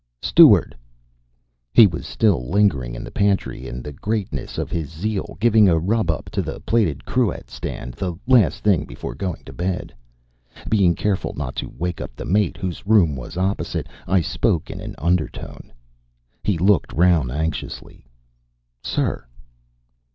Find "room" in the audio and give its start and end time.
12.87-13.15